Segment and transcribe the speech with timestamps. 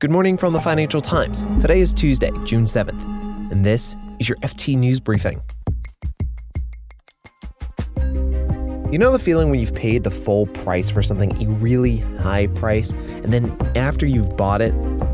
[0.00, 1.42] Good morning from the Financial Times.
[1.60, 3.02] Today is Tuesday, June 7th,
[3.52, 5.42] and this is your FT News Briefing.
[8.90, 12.46] You know the feeling when you've paid the full price for something, a really high
[12.46, 14.72] price, and then after you've bought it,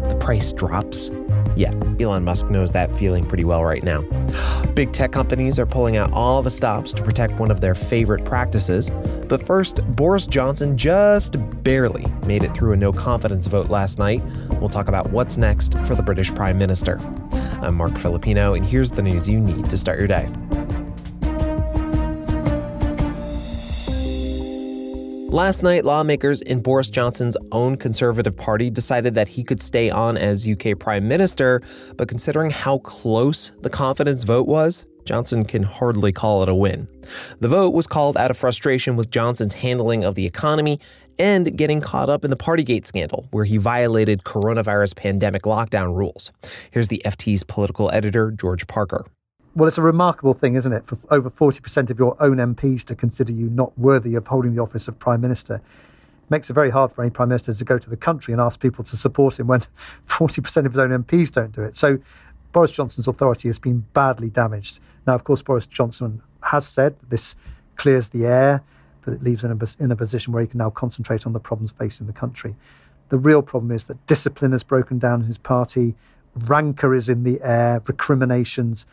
[0.09, 1.11] the price drops?
[1.57, 4.03] Yeah, Elon Musk knows that feeling pretty well right now.
[4.77, 8.27] Big tech companies are pulling out all the stops to protect one of their favorite
[8.27, 8.91] practices.
[9.27, 14.23] But first, Boris Johnson just barely made it through a no confidence vote last night.
[14.61, 16.99] We'll talk about what's next for the British Prime Minister.
[17.63, 20.29] I'm Marc Filippino, and here's the news you need to start your day.
[25.29, 30.17] Last night, lawmakers in Boris Johnson's own Conservative Party decided that he could stay on
[30.17, 31.61] as UK Prime Minister,
[31.97, 36.87] but considering how close the confidence vote was, Johnson can hardly call it a win.
[37.41, 40.79] The vote was called out of frustration with Johnson's handling of the economy
[41.19, 46.31] and getting caught up in the Partygate scandal, where he violated coronavirus pandemic lockdown rules.
[46.71, 49.05] Here's the FT's political editor, George Parker.
[49.57, 52.95] Well, it's a remarkable thing, isn't it, for over 40% of your own MPs to
[52.95, 55.55] consider you not worthy of holding the office of Prime Minister.
[55.55, 58.41] It makes it very hard for any Prime Minister to go to the country and
[58.41, 59.63] ask people to support him when
[60.09, 61.75] 40% of his own MPs don't do it.
[61.75, 61.99] So
[62.53, 64.81] Boris Johnson's authority has been badly damaged.
[65.07, 67.35] Now, of course, Boris Johnson has said that this
[67.77, 68.63] clears the air,
[69.07, 71.73] that it leaves him in a, position where he can now concentrate on the problems
[71.73, 72.55] facing the country.
[73.09, 75.95] The real problem is that discipline has broken down in his party,
[76.35, 78.85] rancour is in the air, recriminations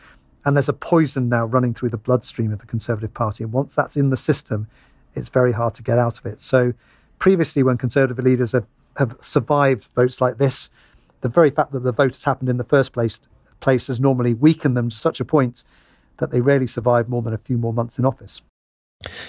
[0.44, 3.44] and there's a poison now running through the bloodstream of the Conservative Party.
[3.44, 4.66] And once that's in the system,
[5.14, 6.40] it's very hard to get out of it.
[6.40, 6.74] So,
[7.18, 10.70] previously, when Conservative leaders have, have survived votes like this,
[11.22, 13.20] the very fact that the vote has happened in the first place,
[13.60, 15.64] place has normally weakened them to such a point
[16.18, 18.42] that they rarely survive more than a few more months in office.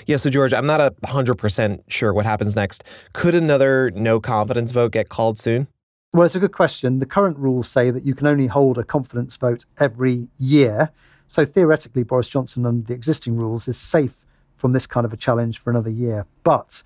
[0.05, 2.83] Yeah, so George, I'm not a 100% sure what happens next.
[3.13, 5.67] Could another no confidence vote get called soon?
[6.15, 6.99] Well, it's a good question.
[6.99, 10.91] The current rules say that you can only hold a confidence vote every year.
[11.27, 14.23] So theoretically, Boris Johnson, under the existing rules, is safe
[14.55, 16.25] from this kind of a challenge for another year.
[16.43, 16.83] But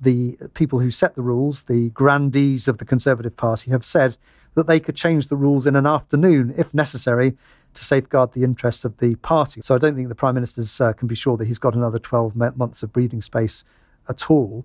[0.00, 4.16] the people who set the rules, the grandees of the Conservative Party, have said
[4.54, 7.36] that they could change the rules in an afternoon if necessary
[7.74, 9.60] to safeguard the interests of the party.
[9.64, 11.98] So I don't think the Prime Minister uh, can be sure that he's got another
[11.98, 13.64] 12 months of breathing space
[14.08, 14.64] at all.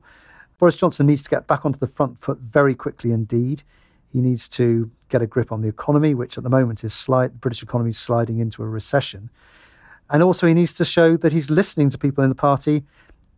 [0.60, 3.64] Boris Johnson needs to get back onto the front foot very quickly indeed.
[4.18, 7.36] He needs to get a grip on the economy, which at the moment is slide,
[7.36, 9.30] the British economy is sliding into a recession.
[10.10, 12.84] And also, he needs to show that he's listening to people in the party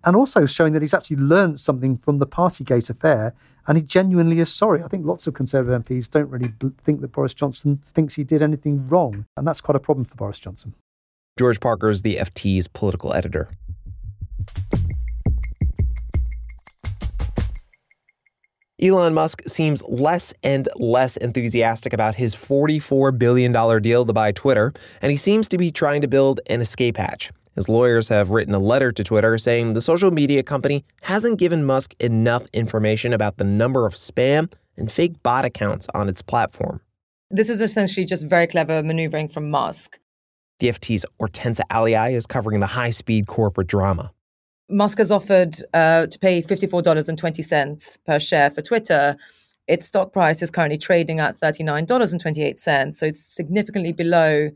[0.06, 3.34] and also showing that he's actually learned something from the Partygate affair
[3.68, 4.82] and he genuinely is sorry.
[4.82, 6.54] I think lots of Conservative MPs don't really
[6.86, 8.90] think that Boris Johnson thinks he did anything mm.
[8.90, 9.26] wrong.
[9.36, 10.76] And that's quite a problem for Boris Johnson.
[11.38, 13.50] George Parker is the FT's political editor.
[18.82, 23.52] Elon Musk seems less and less enthusiastic about his $44 billion
[23.82, 27.30] deal to buy Twitter, and he seems to be trying to build an escape hatch.
[27.56, 31.66] His lawyers have written a letter to Twitter saying the social media company hasn't given
[31.66, 36.80] Musk enough information about the number of spam and fake bot accounts on its platform.
[37.30, 40.00] This is essentially just very clever maneuvering from Musk.
[40.60, 44.14] The FT's Ortenca Aliaj is covering the high speed corporate drama.
[44.69, 49.18] Musk has offered uh, to pay $54.20 per share for Twitter.
[49.68, 52.96] Its stock price is currently trading at $39.28.
[52.96, 54.52] So it's significantly below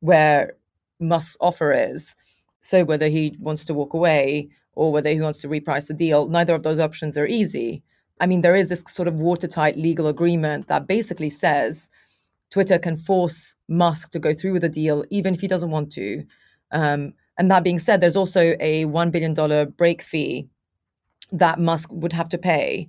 [0.00, 0.54] where
[1.00, 2.14] Musk's offer is.
[2.60, 6.28] So whether he wants to walk away or whether he wants to reprice the deal,
[6.28, 7.82] neither of those options are easy.
[8.20, 11.88] I mean, there is this sort of watertight legal agreement that basically says
[12.50, 15.92] Twitter can force Musk to go through with the deal, even if he doesn't want
[15.92, 16.24] to.
[16.72, 20.48] Um, and that being said, there's also a $1 billion break fee
[21.32, 22.88] that Musk would have to pay.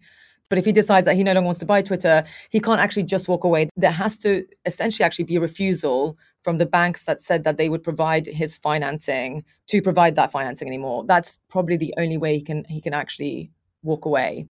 [0.49, 3.03] But if he decides that he no longer wants to buy Twitter, he can't actually
[3.03, 3.69] just walk away.
[3.77, 7.69] There has to essentially actually be a refusal from the banks that said that they
[7.69, 11.05] would provide his financing to provide that financing anymore.
[11.05, 13.51] That's probably the only way he can he can actually
[13.83, 14.47] walk away.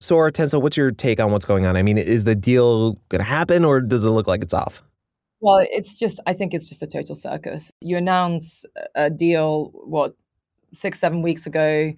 [0.00, 1.76] So, Ortenca, what's your take on what's going on?
[1.76, 4.82] I mean, is the deal going to happen, or does it look like it's off?
[5.44, 7.70] Well, it's just, I think it's just a total circus.
[7.82, 8.64] You announce
[8.94, 10.14] a deal, what,
[10.72, 11.92] six, seven weeks ago.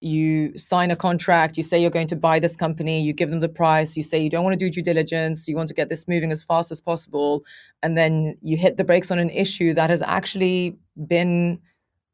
[0.00, 3.40] You sign a contract, you say you're going to buy this company, you give them
[3.40, 5.88] the price, you say you don't want to do due diligence, you want to get
[5.88, 7.44] this moving as fast as possible.
[7.82, 10.76] And then you hit the brakes on an issue that has actually
[11.08, 11.58] been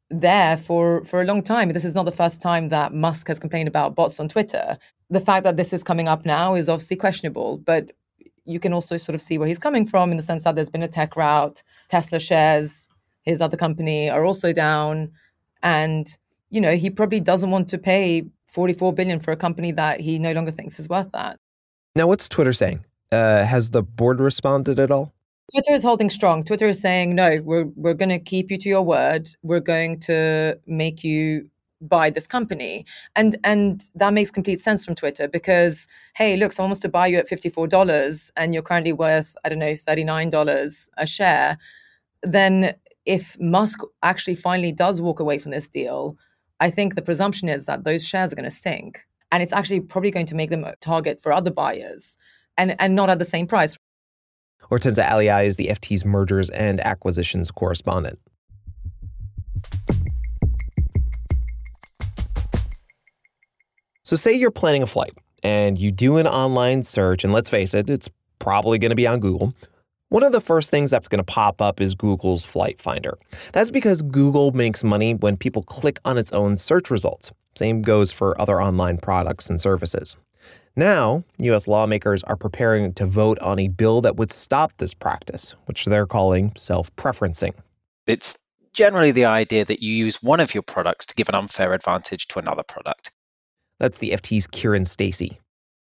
[0.09, 1.69] there for, for a long time.
[1.69, 4.79] This is not the first time that Musk has complained about bots on Twitter.
[5.11, 7.91] The fact that this is coming up now is obviously questionable, but
[8.49, 10.69] you can also sort of see where he's coming from in the sense that there's
[10.69, 11.61] been a tech rout.
[11.87, 12.87] Tesla shares,
[13.23, 15.11] his other company, are also down.
[15.61, 16.07] And,
[16.49, 20.17] you know, he probably doesn't want to pay 44 billion for a company that he
[20.17, 21.37] no longer thinks is worth that.
[21.95, 22.85] Now, what's Twitter saying?
[23.11, 25.13] Uh, has the board responded at all?
[25.51, 26.43] Twitter is holding strong.
[26.43, 29.29] Twitter is saying, no, we're, we're going to keep you to your word.
[29.43, 31.49] We're going to make you
[31.81, 32.85] buy this company.
[33.15, 37.07] And and that makes complete sense from Twitter because, hey, look, someone wants to buy
[37.07, 41.57] you at $54 and you're currently worth, I don't know, $39 a share.
[42.23, 42.73] Then
[43.05, 46.17] if Musk actually finally does walk away from this deal,
[46.59, 49.05] I think the presumption is that those shares are going to sink.
[49.31, 52.17] And it's actually probably going to make them a target for other buyers
[52.57, 53.77] and, and not at the same price.
[54.69, 58.19] Ortenca Aliaj is the FT's mergers and acquisitions correspondent.
[64.09, 65.13] So, say you're planning a flight
[65.43, 68.09] and you do an online search, and let's face it, it's
[68.39, 69.53] probably going to be on Google.
[70.07, 73.19] One of the first things that's going to pop up is Google's Flight Finder.
[73.53, 77.31] That's because Google makes money when people click on its own search results.
[77.55, 80.15] Same goes for other online products and services.
[80.75, 81.67] Now, U.S.
[81.67, 86.07] lawmakers are preparing to vote on a bill that would stop this practice, which they're
[86.07, 87.53] calling self preferencing.
[88.07, 88.35] It's
[88.73, 92.27] generally the idea that you use one of your products to give an unfair advantage
[92.29, 93.11] to another product.
[93.79, 95.39] That's the FT's Kiran Stacey.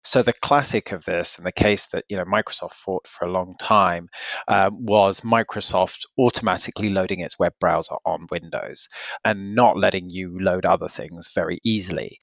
[0.05, 3.31] So the classic of this, and the case that you know Microsoft fought for a
[3.31, 4.09] long time,
[4.49, 8.89] um, was Microsoft automatically loading its web browser on Windows
[9.25, 12.21] and not letting you load other things very easily.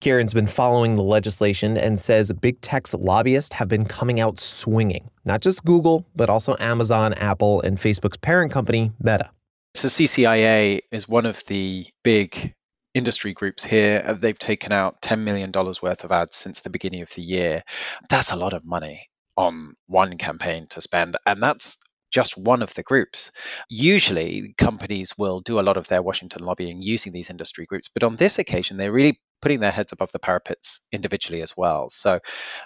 [0.00, 5.08] Kiran's been following the legislation and says big tech's lobbyists have been coming out swinging.
[5.24, 9.30] Not just Google, but also Amazon, Apple, and Facebook's parent company, Meta.
[9.74, 12.54] So CCIA is one of the big
[12.94, 14.02] industry groups here.
[14.06, 17.62] Uh, they've taken out $10 million worth of ads since the beginning of the year.
[18.08, 21.16] That's a lot of money on one campaign to spend.
[21.26, 21.76] And that's
[22.14, 23.32] just one of the groups.
[23.68, 28.04] Usually, companies will do a lot of their Washington lobbying using these industry groups, but
[28.04, 31.90] on this occasion, they're really putting their heads above the parapets individually as well.
[31.90, 32.20] So,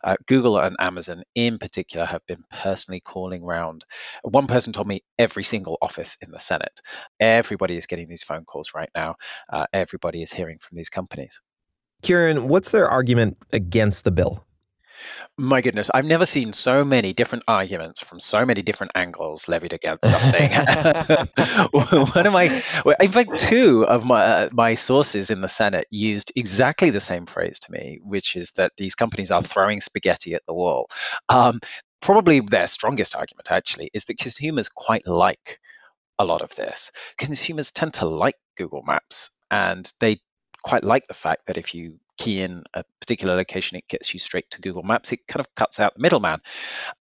[0.05, 3.87] uh, Google and Amazon in particular have been personally calling round.
[4.23, 6.81] One person told me every single office in the Senate.
[7.19, 9.17] Everybody is getting these phone calls right now.
[9.51, 11.41] Uh, everybody is hearing from these companies.
[12.03, 14.45] Kiran, what's their argument against the bill?
[15.37, 19.73] My goodness, I've never seen so many different arguments from so many different angles levied
[19.73, 20.51] against something.
[21.73, 22.63] One of my,
[23.01, 27.27] in fact, two of my uh, my sources in the Senate used exactly the same
[27.27, 30.91] phrase to me, which is that these companies are throwing spaghetti at the wall.
[31.29, 31.61] Um,
[32.01, 35.61] probably their strongest argument, actually, is that consumers quite like
[36.19, 36.91] a lot of this.
[37.17, 40.21] Consumers tend to like Google Maps, and they
[40.63, 44.21] quite like the fact that if you key in a particular location, it gets you
[44.21, 45.13] straight to Google Maps.
[45.13, 46.41] It kind of cuts out the middleman.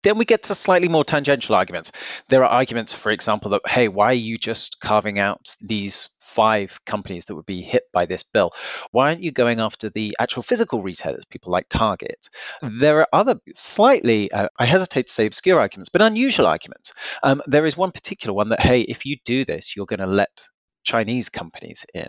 [0.03, 1.93] Then we get to slightly more tangential arguments.
[2.29, 6.85] There are arguments, for example, that, hey, why are you just carving out these five
[6.85, 8.53] companies that would be hit by this bill.
[8.91, 12.29] Why aren't you going after the actual physical retailers, people like Target?
[12.61, 16.93] There are other slightly, uh, I hesitate to say obscure arguments, but unusual arguments.
[17.23, 20.07] Um, there is one particular one that, hey, if you do this, you're going to
[20.07, 20.47] let
[20.85, 22.09] Chinese companies in.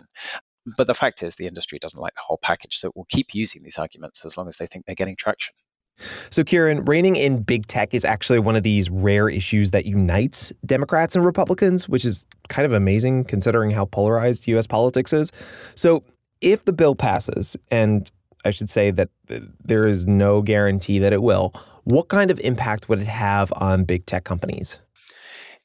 [0.76, 3.34] But the fact is, the industry doesn't like the whole package, so it will keep
[3.34, 5.54] using these arguments as long as they think they're getting traction.
[6.30, 10.52] So, Kiran, reining in big tech is actually one of these rare issues that unites
[10.64, 14.66] Democrats and Republicans, which is kind of amazing considering how polarized U.S.
[14.66, 15.32] politics is.
[15.74, 16.04] So,
[16.40, 18.10] if the bill passes, and
[18.44, 22.88] I should say that there is no guarantee that it will, what kind of impact
[22.88, 24.78] would it have on big tech companies?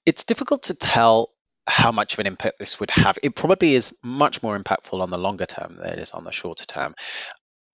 [0.06, 1.33] It's difficult to tell
[1.68, 3.18] how much of an impact this would have.
[3.24, 6.32] It probably is much more impactful on the longer term than it is on the
[6.32, 6.96] shorter term.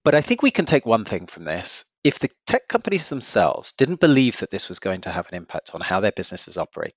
[0.03, 1.85] But I think we can take one thing from this.
[2.03, 5.71] If the tech companies themselves didn't believe that this was going to have an impact
[5.73, 6.93] on how their businesses operate,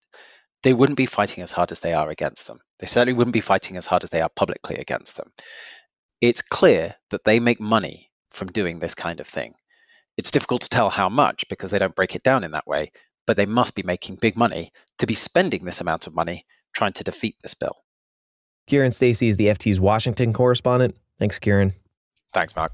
[0.63, 2.61] they wouldn't be fighting as hard as they are against them.
[2.79, 5.33] They certainly wouldn't be fighting as hard as they are publicly against them.
[6.21, 9.55] It's clear that they make money from doing this kind of thing.
[10.17, 12.93] It's difficult to tell how much because they don't break it down in that way,
[13.27, 16.93] but they must be making big money to be spending this amount of money trying
[16.95, 17.77] to defeat this bill.
[18.71, 20.97] Kiran Stacey is the FT's Washington correspondent.
[21.19, 21.75] Thanks, Kiran.
[22.33, 22.73] Thanks, Marc.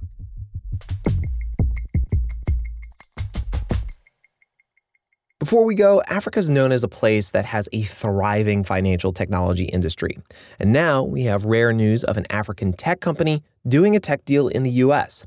[5.38, 9.64] Before we go, Africa is known as a place that has a thriving financial technology
[9.64, 10.18] industry.
[10.58, 14.48] And now we have rare news of an African tech company doing a tech deal
[14.48, 15.24] in the US.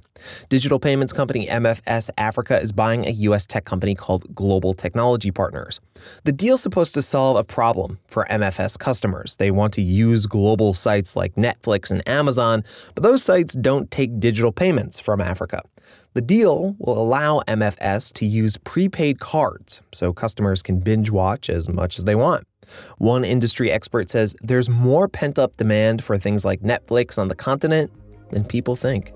[0.49, 5.79] Digital payments company MFS Africa is buying a US tech company called Global Technology Partners.
[6.23, 9.35] The deal's supposed to solve a problem for MFS customers.
[9.37, 12.63] They want to use global sites like Netflix and Amazon,
[12.95, 15.61] but those sites don't take digital payments from Africa.
[16.13, 21.69] The deal will allow MFS to use prepaid cards so customers can binge watch as
[21.69, 22.45] much as they want.
[22.97, 27.35] One industry expert says there's more pent up demand for things like Netflix on the
[27.35, 27.91] continent
[28.31, 29.13] than people think.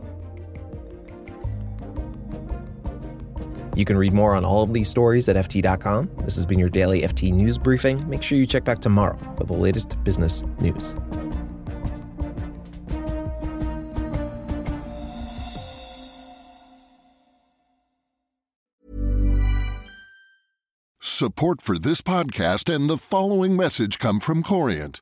[3.75, 6.09] You can read more on all of these stories at FT.com.
[6.23, 8.07] This has been your daily FT news briefing.
[8.09, 10.93] Make sure you check back tomorrow for the latest business news.
[21.01, 25.01] Support for this podcast and the following message come from Corient.